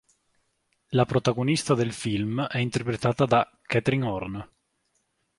[0.97, 4.49] La protagonista del film è interpretata da "Katharine Horn".